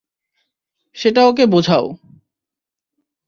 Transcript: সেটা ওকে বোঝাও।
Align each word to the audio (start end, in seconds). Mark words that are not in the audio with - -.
সেটা 0.97 1.21
ওকে 1.27 1.45
বোঝাও। 1.45 1.85